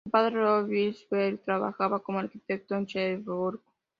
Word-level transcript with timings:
Su 0.03 0.09
padre, 0.09 0.33
Roy 0.33 0.63
Whitbread 0.63 0.97
Beard, 1.11 1.39
trabajaba 1.45 1.99
como 1.99 2.17
arquitecto 2.17 2.73
en 2.73 2.85
Shrewsbury. 2.85 3.59